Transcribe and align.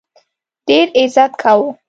ډېر 0.67 0.87
عزت 0.99 1.31
کاوه. 1.41 1.69